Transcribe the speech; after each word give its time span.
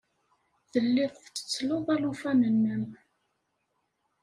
Telliḍ 0.71 1.11
tettettleḍ 1.17 1.85
alufan-nnem. 1.93 2.85